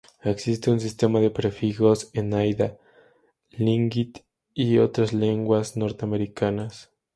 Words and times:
Existe 0.23 0.71
un 0.71 0.79
sistema 0.79 1.19
de 1.19 1.29
prefijos 1.29 2.09
en 2.13 2.33
haida, 2.33 2.79
tlingit 3.51 4.25
y 4.51 4.79
otras 4.79 5.13
lenguas 5.13 5.77
norteamericanas. 5.77 6.91